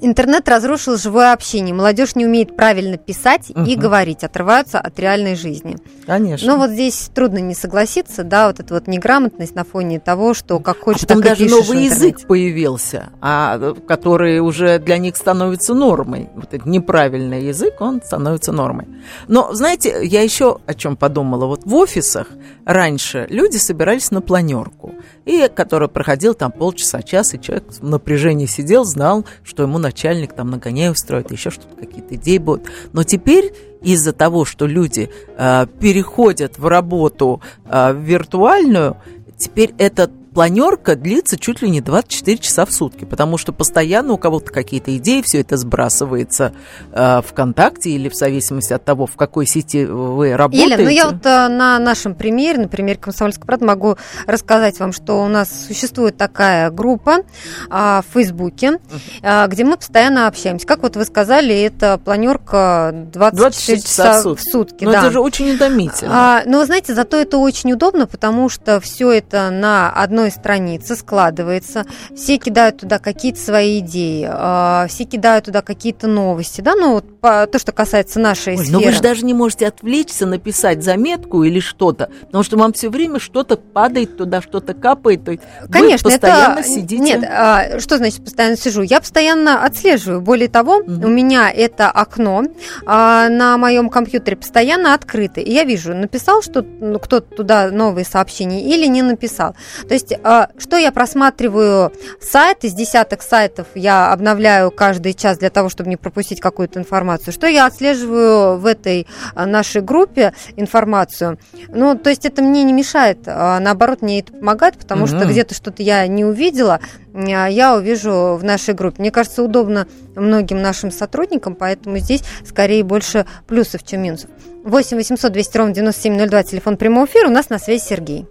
[0.00, 1.74] Интернет разрушил живое общение.
[1.74, 3.64] Молодежь не умеет правильно писать угу.
[3.64, 5.76] и говорить, отрываются от реальной жизни.
[6.06, 6.46] Конечно.
[6.46, 10.58] Но вот здесь трудно не согласиться, да, вот эта вот неграмотность на фоне того, что
[10.60, 15.74] как хочешь, а так даже и новый язык появился, а, который уже для них становится
[15.74, 16.28] нормой.
[16.34, 18.86] Вот этот неправильный язык, он становится нормой.
[19.28, 21.46] Но, знаете, я еще о чем подумала.
[21.46, 22.28] Вот в офисах
[22.64, 24.94] раньше люди собирались на планерку,
[25.26, 30.32] и который проходил там полчаса, час, и человек в напряжении сидел, знал, что ему начальник
[30.32, 32.68] там нагоняй устроит, еще что-то, какие-то идеи будут.
[32.92, 38.96] Но теперь из-за того, что люди э, переходят в работу э, виртуальную,
[39.36, 44.18] теперь этот планерка длится чуть ли не 24 часа в сутки, потому что постоянно у
[44.18, 46.52] кого-то какие-то идеи, все это сбрасывается
[46.92, 50.74] э, ВКонтакте или в зависимости от того, в какой сети вы работаете.
[50.74, 53.96] Елена, ну я вот э, на нашем примере, на примере «Комсомольской правды» могу
[54.26, 57.22] рассказать вам, что у нас существует такая группа э,
[57.70, 58.78] в Фейсбуке,
[59.22, 60.66] э, где мы постоянно общаемся.
[60.66, 64.42] Как вот вы сказали, это планерка 24, 24 часа в сутки.
[64.42, 64.98] В сутки Но да.
[64.98, 66.12] это же очень утомительно.
[66.12, 70.96] А, но вы знаете, зато это очень удобно, потому что все это на одной странице
[70.96, 71.84] складывается,
[72.14, 77.20] все кидают туда какие-то свои идеи, а, все кидают туда какие-то новости, да, ну вот
[77.20, 78.72] по, то, что касается нашей Ой, сферы.
[78.72, 82.88] но вы же даже не можете отвлечься, написать заметку или что-то, потому что вам все
[82.88, 85.24] время что-то падает туда, что-то капает.
[85.24, 86.68] То есть Конечно, вы постоянно это...
[86.68, 87.02] сидите.
[87.02, 88.82] Нет, а, что значит постоянно сижу?
[88.82, 90.20] Я постоянно отслеживаю.
[90.20, 91.04] Более того, Мгм.
[91.04, 92.44] у меня это окно
[92.86, 95.40] а, на моем компьютере постоянно открыто.
[95.40, 99.54] И я вижу, написал что ну, кто-то туда новые сообщения или не написал.
[99.88, 100.12] То есть,
[100.58, 105.96] что я просматриваю сайт, из десяток сайтов я обновляю каждый час для того, чтобы не
[105.96, 107.32] пропустить какую-то информацию.
[107.32, 111.38] Что я отслеживаю в этой а, нашей группе информацию.
[111.68, 115.28] Ну, то есть это мне не мешает, а наоборот, мне это помогает, потому что Мгм.
[115.30, 116.80] где-то что-то я не увидела,
[117.14, 118.96] а я увижу в нашей группе.
[119.00, 124.30] Мне кажется, удобно многим нашим сотрудникам, поэтому здесь скорее больше плюсов, чем минусов.
[124.64, 127.28] 8 800 200 ровно 9702, телефон прямого эфира.
[127.28, 128.26] У нас на связи Сергей.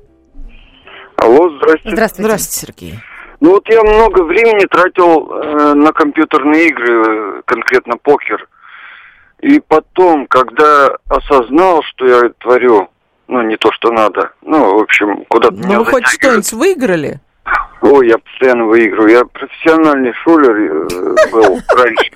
[1.17, 1.89] Алло, здрасте.
[1.89, 2.23] Здравствуйте.
[2.23, 2.99] Здравствуйте, Сергей.
[3.41, 8.47] Ну вот я много времени тратил э, на компьютерные игры, э, конкретно покер.
[9.41, 12.89] И потом, когда осознал, что я творю,
[13.27, 17.19] ну не то, что надо, ну, в общем, куда-то меня Ну, вы хоть что-нибудь выиграли?
[17.91, 19.11] Ой, я постоянно выигрываю.
[19.11, 22.11] Я профессиональный шулер э, был раньше.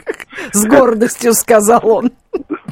[0.52, 2.12] С гордостью сказал он.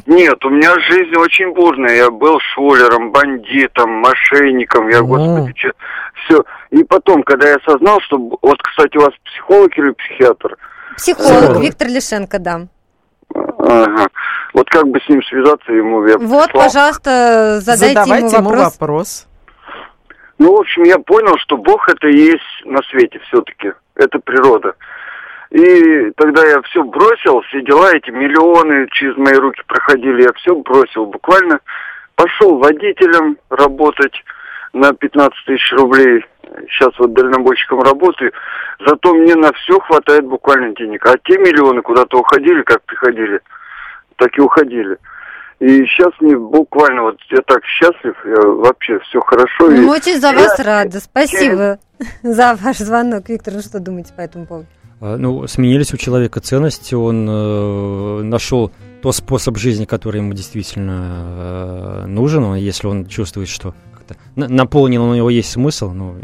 [0.08, 1.96] Нет, у меня жизнь очень бурная.
[1.96, 4.90] Я был шулером, бандитом, мошенником.
[4.90, 5.72] Я, господи,
[6.26, 6.44] все.
[6.72, 8.18] И потом, когда я осознал, что...
[8.18, 10.58] Вот, кстати, у вас психолог или психиатр?
[10.96, 11.62] Психолог.
[11.62, 12.68] Виктор Лишенко, да.
[13.60, 14.08] Ага.
[14.54, 16.06] Вот как бы с ним связаться ему?
[16.08, 18.74] Я Вот, пожалуйста, задайте Задавайте ему вопрос.
[18.80, 19.28] вопрос.
[20.40, 23.74] Ну, в общем, я понял, что Бог это и есть на свете все-таки.
[23.96, 24.76] Это природа.
[25.50, 30.56] И тогда я все бросил, все дела, эти миллионы через мои руки проходили, я все
[30.56, 31.06] бросил.
[31.06, 31.60] Буквально
[32.16, 34.24] пошел водителем работать
[34.74, 36.26] на 15 тысяч рублей.
[36.70, 38.32] Сейчас вот дальнобойщиком работаю.
[38.86, 41.06] Зато мне на все хватает буквально денег.
[41.06, 43.40] А те миллионы куда-то уходили, как приходили,
[44.18, 44.98] так и уходили.
[45.60, 49.70] И сейчас мне буквально вот я так счастлив, я вообще все хорошо.
[49.72, 51.00] Мы И- очень за я- вас рады.
[51.00, 51.80] Спасибо
[52.24, 53.28] за ваш звонок.
[53.30, 54.68] Виктор, ну что думаете по этому поводу?
[55.02, 62.04] А, Ну, сменились у человека ценности, он э, нашел тот способ жизни, который ему действительно
[62.04, 66.16] э, нужен, Он- если он чувствует, что как-то на- наполнен у него есть смысл, ну,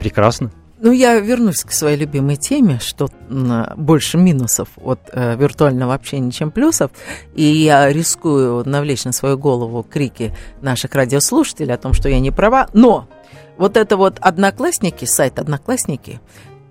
[0.00, 0.50] прекрасно.
[0.84, 3.08] Ну, я вернусь к своей любимой теме, что
[3.74, 6.90] больше минусов от э, виртуального общения, чем плюсов.
[7.34, 12.30] И я рискую навлечь на свою голову крики наших радиослушателей о том, что я не
[12.30, 12.68] права.
[12.74, 13.08] Но
[13.56, 16.20] вот это вот Одноклассники, сайт Одноклассники,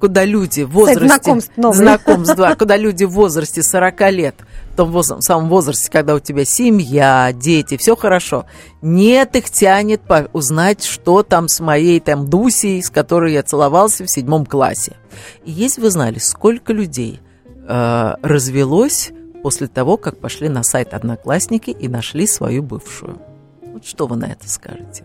[0.07, 1.05] куда люди в возрасте...
[1.05, 1.77] знакомств новый.
[1.77, 4.35] Знакомств, да, куда люди в возрасте 40 лет,
[4.73, 8.45] в том воз- самом возрасте, когда у тебя семья, дети, все хорошо.
[8.81, 14.03] Нет, их тянет по- узнать, что там с моей там Дусей, с которой я целовался
[14.03, 14.97] в седьмом классе.
[15.45, 17.21] И если вы знали, сколько людей
[17.67, 19.11] э, развелось
[19.41, 23.19] после того, как пошли на сайт Одноклассники и нашли свою бывшую.
[23.73, 25.03] Вот что вы на это скажете?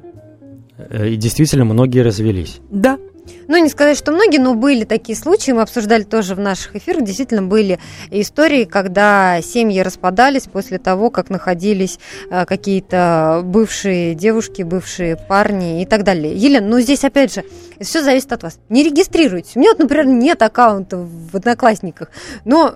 [0.77, 2.59] Э, И действительно, многие развелись.
[2.71, 2.99] Да.
[3.47, 7.05] Ну, не сказать, что многие, но были такие случаи, мы обсуждали тоже в наших эфирах,
[7.05, 7.79] действительно были
[8.11, 11.99] истории, когда семьи распадались после того, как находились
[12.31, 16.35] э, какие-то бывшие девушки, бывшие парни и так далее.
[16.35, 17.45] Елена, ну здесь опять же,
[17.81, 18.59] все зависит от вас.
[18.69, 19.53] Не регистрируйтесь.
[19.57, 22.11] У меня вот, например, нет аккаунта в Одноклассниках,
[22.45, 22.75] но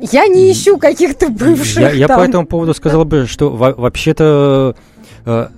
[0.00, 2.20] я не ищу каких-то бывших Я, я там.
[2.20, 4.76] по этому поводу сказал бы, что во- вообще-то
[5.26, 5.48] э,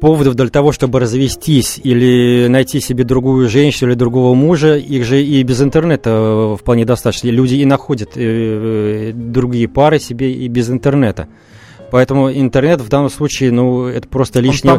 [0.00, 5.22] поводов для того, чтобы развестись или найти себе другую женщину или другого мужа, их же
[5.22, 7.28] и без интернета э, вполне достаточно.
[7.28, 11.28] Люди и находят э, э, другие пары себе и без интернета.
[11.90, 14.78] Поэтому интернет в данном случае, ну, это просто лишнее,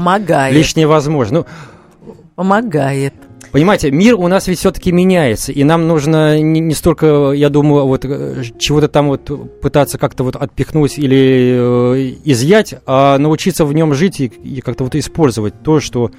[0.52, 1.40] лишнее возможно.
[1.40, 3.14] Ну, Помогает.
[3.52, 7.88] Понимаете, мир у нас ведь все-таки меняется, и нам нужно не, не столько, я думаю,
[7.88, 13.74] вот э, чего-то там вот пытаться как-то вот отпихнуть или э, изъять, а научиться в
[13.74, 16.12] нем жить и, и как-то вот использовать то, что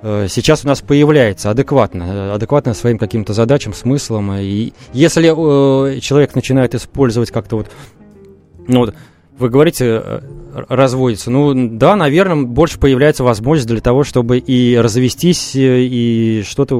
[0.00, 4.32] э, сейчас у нас появляется адекватно, э, адекватно своим каким-то задачам, смыслам.
[4.38, 7.70] И если э, человек начинает использовать как-то вот,
[8.66, 8.94] ну вот,
[9.38, 10.20] вы говорите, э,
[10.68, 11.30] разводится.
[11.30, 16.76] Ну, да, наверное, больше появляется возможность для того, чтобы и развестись, э, и что-то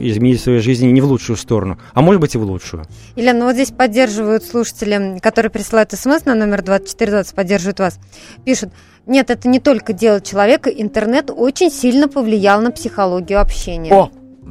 [0.00, 2.84] изменить в своей жизни не в лучшую сторону, а может быть и в лучшую.
[3.16, 7.98] Елена, ну вот здесь поддерживают слушатели, которые присылают смс на номер 2420, поддерживают вас.
[8.44, 8.70] Пишут,
[9.06, 13.92] нет, это не только дело человека, интернет очень сильно повлиял на психологию общения.
[13.92, 14.10] О,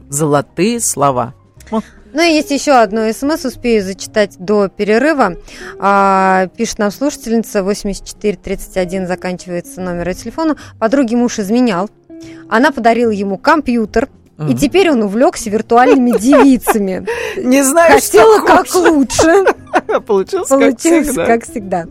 [0.09, 1.33] золотые слова.
[2.13, 5.37] Ну и есть еще одно смс, успею зачитать до перерыва.
[5.79, 10.57] А, пишет нам слушательница, 8431 заканчивается номер телефона.
[10.79, 11.89] Подруге муж изменял.
[12.49, 14.09] Она подарила ему компьютер,
[14.49, 17.05] и теперь он увлекся виртуальными девицами.
[17.37, 19.45] Не знаю, Хотела как лучше.
[20.05, 21.85] Получилось, Получилось как всегда.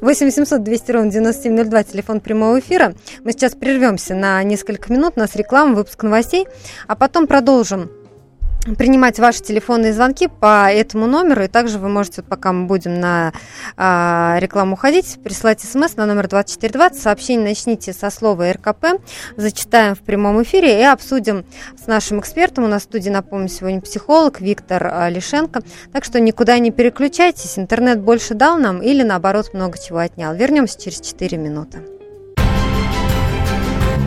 [0.00, 2.94] 8 800 200 ровно 9702, телефон прямого эфира.
[3.24, 6.46] Мы сейчас прервемся на несколько минут, у нас реклама, выпуск новостей,
[6.86, 7.90] а потом продолжим
[8.74, 11.44] принимать ваши телефонные звонки по этому номеру.
[11.44, 13.32] И также вы можете, пока мы будем на
[13.76, 17.00] э, рекламу ходить, присылать смс на номер 2420.
[17.00, 19.00] Сообщение начните со слова РКП.
[19.36, 21.44] Зачитаем в прямом эфире и обсудим
[21.82, 22.64] с нашим экспертом.
[22.64, 25.62] У нас в студии, напомню, сегодня психолог Виктор а, Лишенко.
[25.92, 27.58] Так что никуда не переключайтесь.
[27.58, 30.34] Интернет больше дал нам или, наоборот, много чего отнял.
[30.34, 31.78] Вернемся через 4 минуты.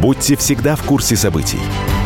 [0.02, 1.60] Будьте всегда в курсе событий.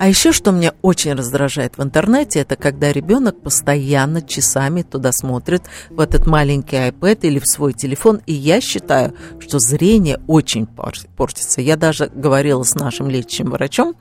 [0.00, 5.64] А еще, что меня очень раздражает в интернете, это когда ребенок постоянно часами туда смотрит,
[5.90, 8.22] в этот маленький iPad или в свой телефон.
[8.24, 11.60] И я считаю, что зрение очень портится.
[11.60, 13.94] Я даже говорила с нашим лечащим врачом,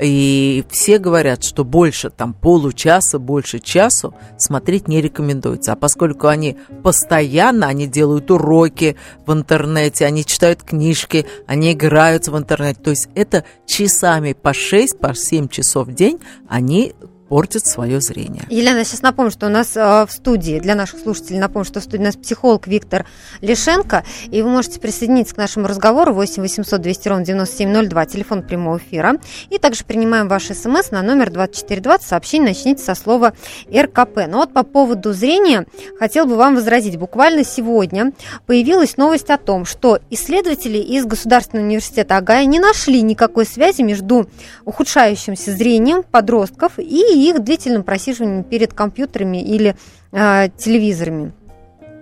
[0.00, 5.72] и все говорят, что больше там получаса, больше часу смотреть не рекомендуется.
[5.72, 12.38] А поскольку они постоянно, они делают уроки в интернете, они читают книжки, они играются в
[12.38, 12.80] интернете.
[12.80, 16.94] То есть это часами по 6, по 7 часов в день они
[17.30, 18.42] портит свое зрение.
[18.50, 21.84] Елена, сейчас напомню, что у нас э, в студии, для наших слушателей напомню, что в
[21.84, 23.06] студии у нас психолог Виктор
[23.40, 28.78] Лишенко, и вы можете присоединиться к нашему разговору 8 800 200 ровно 9702, телефон прямого
[28.78, 33.32] эфира, и также принимаем ваши смс на номер 2420, сообщение начните со слова
[33.72, 34.26] РКП.
[34.26, 35.66] Но вот по поводу зрения
[36.00, 36.96] хотел бы вам возразить.
[36.96, 38.10] Буквально сегодня
[38.46, 44.28] появилась новость о том, что исследователи из Государственного университета Агая не нашли никакой связи между
[44.64, 49.76] ухудшающимся зрением подростков и их длительным просиживанием перед компьютерами или
[50.12, 51.32] э, телевизорами.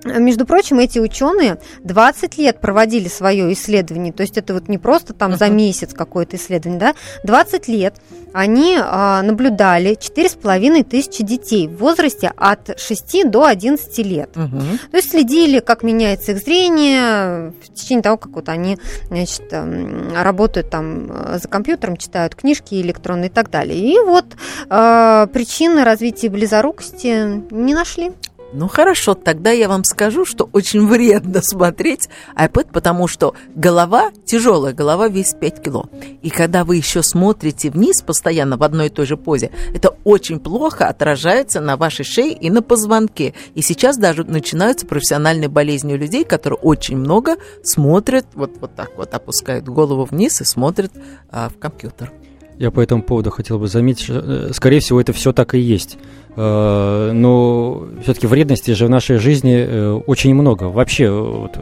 [0.04, 5.12] Между прочим, эти ученые 20 лет проводили свое исследование, то есть это вот не просто
[5.12, 7.94] там за месяц какое-то исследование, да, 20 лет
[8.32, 14.36] они а, наблюдали 4,5 тысячи детей в возрасте от 6 до 11 лет.
[14.36, 14.60] Угу.
[14.90, 20.12] То есть следили, как меняется их зрение в течение того, как вот они значит, эм,
[20.14, 23.78] работают там э, за компьютером, читают книжки электронные и так далее.
[23.78, 24.26] И вот
[24.68, 28.12] а, причины развития близорукости не нашли.
[28.52, 34.72] Ну хорошо, тогда я вам скажу, что очень вредно смотреть iPad, потому что голова, тяжелая
[34.72, 35.88] голова весит 5 кило.
[36.22, 40.40] И когда вы еще смотрите вниз постоянно в одной и той же позе, это очень
[40.40, 43.34] плохо отражается на вашей шее и на позвонке.
[43.54, 48.96] И сейчас даже начинаются профессиональные болезни у людей, которые очень много смотрят, вот, вот так
[48.96, 50.92] вот опускают голову вниз и смотрят
[51.30, 52.12] а, в компьютер.
[52.58, 55.60] Я по этому поводу хотел бы заметить, что, э, скорее всего, это все так и
[55.60, 55.96] есть.
[56.34, 61.58] Э, но все-таки вредностей же в нашей жизни э, очень много, вообще вот,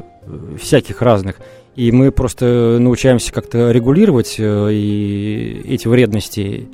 [0.60, 1.36] всяких разных.
[1.74, 6.68] И мы просто научаемся как-то регулировать и эти вредности,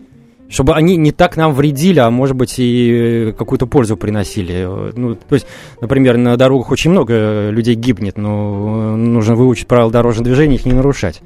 [0.48, 4.68] чтобы они не так нам вредили, а может быть и какую-то пользу приносили.
[4.94, 5.46] Ну, то есть,
[5.80, 10.72] например, на дорогах очень много людей гибнет, но нужно выучить правила дорожного движения, их не
[10.72, 11.20] нарушать.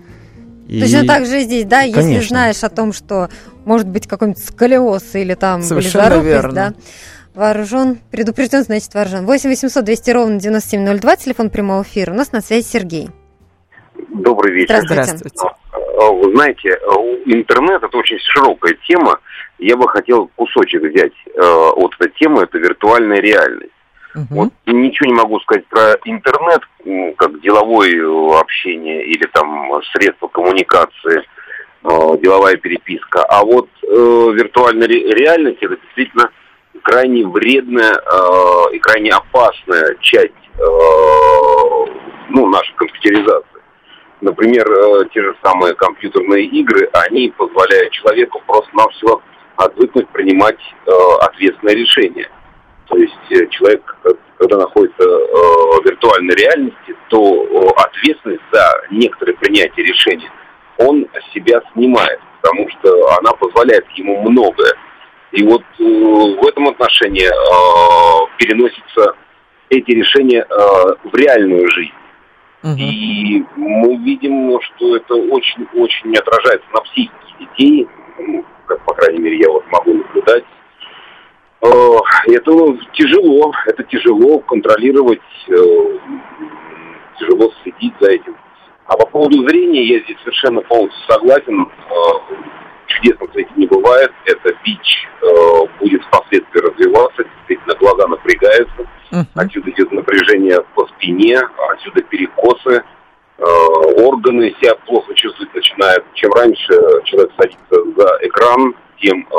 [0.68, 0.80] И...
[0.80, 2.00] Точно так же здесь, да, Конечно.
[2.00, 3.28] если знаешь о том, что
[3.64, 6.74] может быть какой-нибудь сколиоз или там близорукость, да,
[7.34, 9.26] вооружен, предупрежден, значит вооружен.
[9.26, 12.12] 8 800 200 ровно 9702, телефон прямого эфира.
[12.12, 13.08] У нас на связи Сергей.
[14.08, 14.80] Добрый вечер.
[14.82, 15.36] Здравствуйте.
[15.42, 16.68] А, вы знаете,
[17.26, 19.18] интернет это очень широкая тема.
[19.58, 23.72] Я бы хотел кусочек взять э, от этой темы, это виртуальная реальность.
[24.16, 24.26] Угу.
[24.30, 26.60] Вот ничего не могу сказать про интернет,
[27.16, 31.22] как деловое э, общение или там средство коммуникации,
[31.84, 33.22] э, деловая переписка.
[33.24, 36.30] А вот э, виртуальная реальность это действительно
[36.82, 40.62] крайне вредная э, и крайне опасная часть э,
[42.30, 43.60] ну, нашей компьютеризации.
[44.22, 49.20] Например, э, те же самые компьютерные игры, они позволяют человеку просто-навсего
[49.56, 52.30] отвыкнуть принимать э, ответственное решение.
[52.88, 53.96] То есть э, человек,
[54.38, 60.30] когда находится э, в виртуальной реальности, то э, ответственность за некоторые принятия решений
[60.78, 64.74] он себя снимает, потому что она позволяет ему многое.
[65.32, 69.14] И вот э, в этом отношении э, переносятся
[69.68, 70.54] эти решения э,
[71.04, 71.92] в реальную жизнь.
[72.76, 77.86] И мы видим, что это очень-очень отражается на психике детей,
[78.66, 80.42] как, по крайней мере, я вот могу наблюдать.
[81.62, 85.98] Э, это тяжело, это тяжело контролировать, э,
[87.18, 88.36] тяжело следить за этим.
[88.86, 91.62] А по поводу зрения я здесь совершенно полностью согласен.
[91.62, 92.34] Э,
[92.88, 94.12] чудесных этим не бывает.
[94.26, 95.08] Это ВИЧ
[95.80, 98.86] будет впоследствии развиваться, действительно глаза напрягаются.
[99.34, 101.40] Отсюда идет напряжение по спине,
[101.72, 102.84] отсюда перекосы,
[103.38, 106.04] органы себя плохо чувствовать начинают.
[106.14, 106.72] Чем раньше
[107.04, 109.36] человек садится за экран, тем э,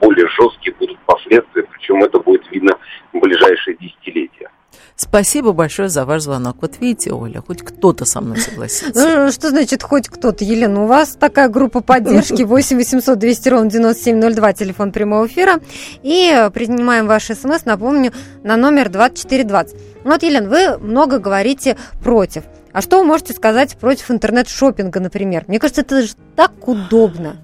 [0.00, 2.78] более жесткие будут последствия, причем это будет видно
[3.12, 4.50] в ближайшие десятилетия.
[4.96, 6.58] Спасибо большое за ваш звонок.
[6.60, 8.92] Вот видите, Оля, хоть кто-то со мной согласится.
[8.94, 10.44] Ну, что значит хоть кто-то?
[10.44, 15.60] Елена, у вас такая группа поддержки 8 800 200 ровно 9702, телефон прямого эфира.
[16.02, 18.12] И принимаем ваш смс, напомню,
[18.44, 20.04] на номер 2420.
[20.04, 22.44] Вот, Елена, вы много говорите против.
[22.72, 25.44] А что вы можете сказать против интернет-шопинга, например?
[25.48, 27.38] Мне кажется, это же так удобно.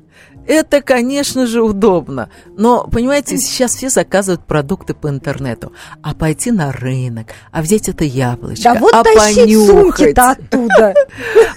[0.46, 2.30] Это, конечно же, удобно.
[2.56, 5.72] Но, понимаете, сейчас все заказывают продукты по интернету.
[6.02, 10.16] А пойти на рынок, а взять это яблочко, да вот а понюхать.
[10.16, 10.94] оттуда.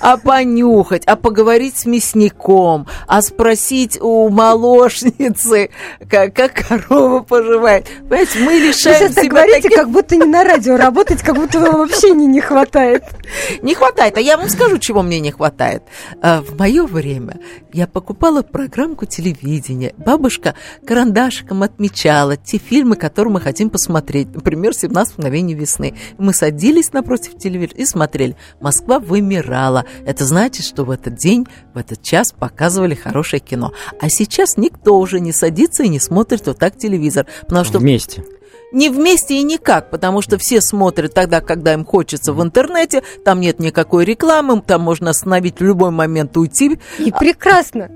[0.02, 5.72] А понюхать, а поговорить с мясником, а спросить у молочницы,
[6.10, 7.88] как, как корова поживает.
[8.08, 9.78] Понимаете, мы лишаем Вы себя говорите, таких...
[9.78, 13.04] как будто не на радио работать, как будто вам вообще не, не хватает.
[13.62, 14.18] Не хватает.
[14.18, 15.84] А я вам скажу, чего мне не хватает.
[16.22, 17.40] А, в мое время
[17.74, 18.42] я покупала
[18.80, 19.94] программку телевидения.
[19.98, 20.56] Бабушка
[20.88, 24.34] карандашиком отмечала те фильмы, которые мы хотим посмотреть.
[24.34, 25.96] Например, «17 мгновений весны».
[26.18, 28.38] Мы садились напротив телевизора и смотрели.
[28.62, 29.84] Москва вымирала.
[30.06, 33.74] Это значит, что в этот день, в этот час показывали хорошее кино.
[34.00, 37.26] А сейчас никто уже не садится и не смотрит вот так телевизор.
[37.42, 37.80] Потому что...
[37.80, 38.24] Вместе
[38.72, 43.40] не вместе и никак, потому что все смотрят тогда, когда им хочется в интернете, там
[43.40, 46.80] нет никакой рекламы, там можно остановить в любой момент уйти.
[47.00, 47.90] И прекрасно.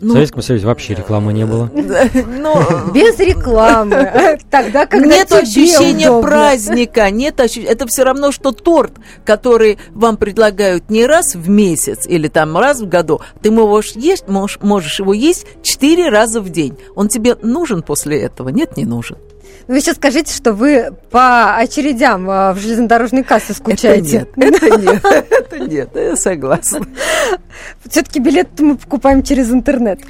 [0.00, 1.70] Ну, в Советском Союзе вообще рекламы не было.
[2.26, 2.90] Но...
[2.94, 4.38] Без рекламы.
[4.50, 6.28] Тогда, когда Нет ощущения удобно.
[6.28, 7.68] праздника, нет ощущения.
[7.68, 12.80] Это все равно, что торт, который вам предлагают не раз в месяц или там раз
[12.80, 13.20] в году.
[13.42, 16.76] Ты можешь есть, можешь, можешь его есть четыре раза в день.
[16.94, 18.48] Он тебе нужен после этого?
[18.48, 19.16] Нет, не нужен.
[19.66, 24.26] Вы сейчас скажите, что вы по очередям а, в железнодорожной кассе скучаете.
[24.36, 26.86] Это нет, это нет, это нет, я согласна.
[27.88, 30.00] Все-таки билет мы покупаем через интернет.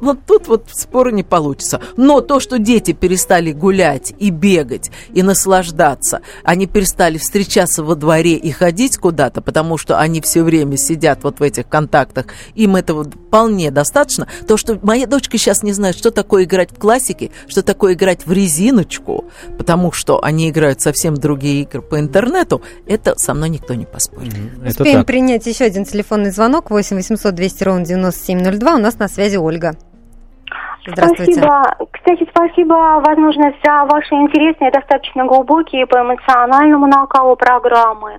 [0.00, 1.80] Вот тут вот спора не получится.
[1.96, 8.34] Но то, что дети перестали гулять и бегать, и наслаждаться, они перестали встречаться во дворе
[8.34, 13.04] и ходить куда-то, потому что они все время сидят вот в этих контактах, им этого
[13.04, 14.26] вполне достаточно.
[14.46, 18.26] То, что моя дочка сейчас не знает, что такое играть в классике, что такое играть
[18.26, 19.01] в резиночку,
[19.58, 24.34] потому что они играют совсем другие игры по интернету, это со мной никто не поспорит.
[24.34, 24.68] Mm-hmm.
[24.68, 25.06] Успеем так.
[25.06, 28.74] принять еще один телефонный звонок 8 800 200 ровно 9702.
[28.74, 29.74] У нас на связи Ольга.
[30.86, 31.34] Здравствуйте.
[31.34, 31.76] Спасибо.
[31.92, 38.18] Кстати, спасибо, возможно, за ваши интересные, достаточно глубокие по эмоциональному накалу программы.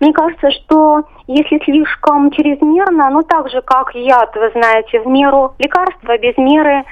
[0.00, 5.54] Мне кажется, что если слишком чрезмерно, ну так же, как яд, вы знаете, в меру
[5.58, 6.84] лекарства без меры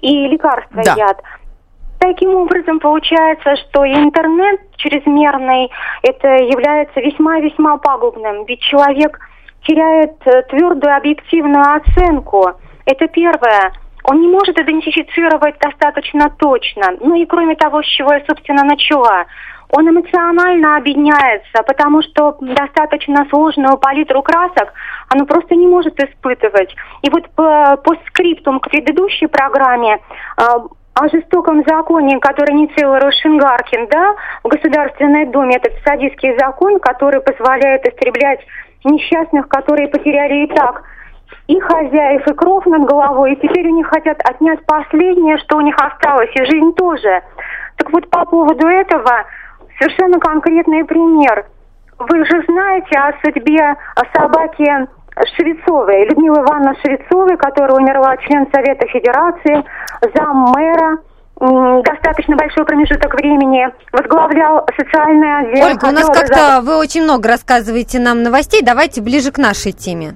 [0.00, 0.94] и лекарства да.
[0.96, 1.22] яд.
[2.06, 5.70] Таким образом, получается, что интернет чрезмерный,
[6.02, 9.18] это является весьма-весьма пагубным, ведь человек
[9.66, 12.50] теряет э, твердую объективную оценку.
[12.84, 13.72] Это первое.
[14.02, 16.90] Он не может идентифицировать достаточно точно.
[17.00, 19.24] Ну и кроме того, с чего я, собственно, начала,
[19.70, 24.74] он эмоционально объединяется, потому что достаточно сложную палитру красок
[25.08, 26.76] оно просто не может испытывать.
[27.00, 30.00] И вот по, по скриптум к предыдущей программе
[30.36, 30.64] а,
[30.94, 37.86] о жестоком законе, который инициировал Рошингаркин, да, в Государственной Думе, этот садистский закон, который позволяет
[37.86, 38.40] истреблять
[38.84, 40.82] несчастных, которые потеряли и так
[41.46, 45.60] и хозяев, и кров над головой, и теперь у них хотят отнять последнее, что у
[45.60, 47.22] них осталось, и жизнь тоже.
[47.76, 49.24] Так вот, по поводу этого
[49.78, 51.46] совершенно конкретный пример.
[51.98, 53.76] Вы же знаете о судьбе
[54.14, 54.88] собаки
[55.36, 59.64] Швецовой, Людмилы Ивановны Швецовой, которая умерла член Совета Федерации,
[60.14, 60.98] зам мэра
[61.38, 65.66] достаточно большой промежуток времени возглавлял социальное отдел.
[65.66, 68.62] Ольга, у нас как-то вы очень много рассказываете нам новостей.
[68.62, 70.14] Давайте ближе к нашей теме.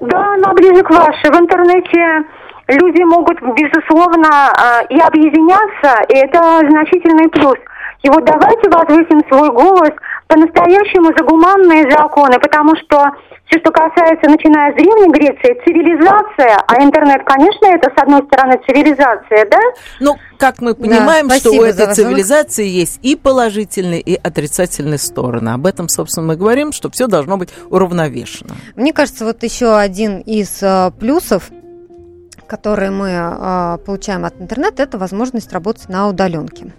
[0.00, 1.30] Да, но ближе к вашей.
[1.30, 2.24] В интернете
[2.68, 7.58] люди могут, безусловно, а, и объединяться, и это значительный плюс.
[8.02, 9.90] И вот давайте возвысим свой голос
[10.26, 13.10] по-настоящему за гуманные законы, потому что
[13.46, 18.60] все, что касается, начиная с Древней Греции, цивилизация, а интернет, конечно, это, с одной стороны,
[18.66, 19.58] цивилизация, да?
[19.98, 25.50] Ну, как мы понимаем, да, что у этой цивилизации есть и положительные, и отрицательные стороны.
[25.50, 28.54] Об этом, собственно, мы говорим, что все должно быть уравновешено.
[28.76, 31.50] Мне кажется, вот еще один из э, плюсов
[32.46, 36.72] которые мы э, получаем от интернета, это возможность работать на удаленке.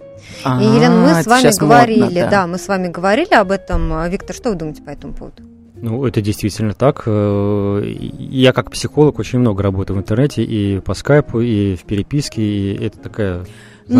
[0.44, 2.30] А, и, Елена, мы с вами говорили, модно, да.
[2.30, 4.08] да, мы с вами говорили об этом.
[4.08, 5.42] Виктор, что вы думаете по этому поводу?
[5.82, 7.02] Ну, это действительно так.
[7.06, 12.40] Э, я как психолог очень много работаю в интернете и по скайпу, и в переписке,
[12.40, 13.44] и это такая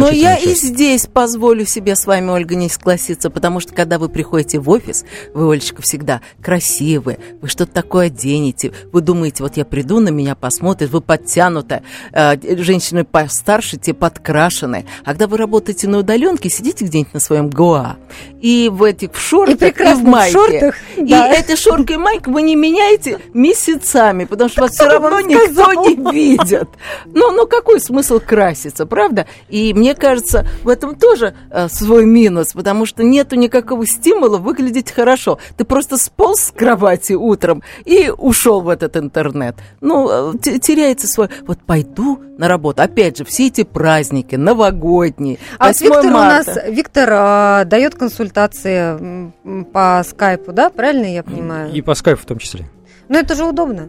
[0.00, 0.64] но я часть.
[0.64, 4.68] и здесь позволю себе с вами, Ольга, не согласиться, потому что когда вы приходите в
[4.70, 10.08] офис, вы, Олечка, всегда красивые, вы что-то такое оденете, вы думаете, вот я приду, на
[10.08, 11.82] меня посмотрят, вы подтянутая,
[12.12, 14.86] э, женщины постарше, те подкрашенные.
[15.04, 17.96] А когда вы работаете на удаленке, сидите где-нибудь на своем ГОА,
[18.40, 20.32] и в этих в шортах, и, и в майке.
[20.32, 21.32] Шортах, да.
[21.32, 25.72] И эти шорты и майка вы не меняете месяцами, потому что вас все равно никто
[25.74, 26.68] не видит.
[27.06, 29.26] Ну, ну какой смысл краситься, правда?
[29.48, 34.92] И мне кажется, в этом тоже э, свой минус, потому что нету никакого стимула выглядеть
[34.92, 35.40] хорошо.
[35.56, 39.56] Ты просто сполз с кровати утром и ушел в этот интернет.
[39.80, 41.30] Ну, э, теряется свой...
[41.48, 42.80] Вот пойду на работу.
[42.80, 46.52] Опять же, все эти праздники, новогодние, а Виктор марта.
[46.52, 49.32] у нас, Виктор э, дает консультации
[49.72, 50.70] по скайпу, да?
[50.70, 51.72] Правильно я понимаю?
[51.72, 52.66] И по скайпу в том числе.
[53.08, 53.88] Но это же удобно.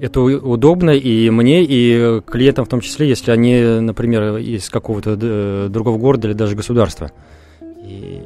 [0.00, 5.68] Это удобно и мне, и клиентам в том числе, если они, например, из какого-то э,
[5.70, 7.12] другого города или даже государства.
[7.84, 8.20] И,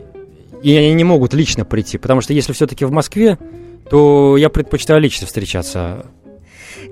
[0.62, 3.38] и они не могут лично прийти, потому что если все-таки в Москве,
[3.90, 6.06] то я предпочитаю лично встречаться.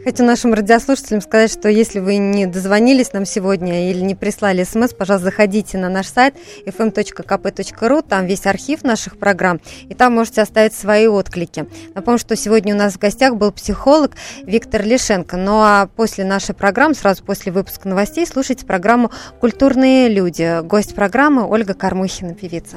[0.05, 4.93] Хочу нашим радиослушателям сказать, что если вы не дозвонились нам сегодня или не прислали смс,
[4.93, 6.35] пожалуйста, заходите на наш сайт
[6.66, 11.66] fm.kp.ru, там весь архив наших программ, и там можете оставить свои отклики.
[11.95, 14.12] Напомню, что сегодня у нас в гостях был психолог
[14.43, 15.37] Виктор Лишенко.
[15.37, 19.11] Ну а после нашей программы, сразу после выпуска новостей, слушайте программу
[19.41, 20.62] «Культурные люди».
[20.62, 22.76] Гость программы Ольга Кормухина, певица.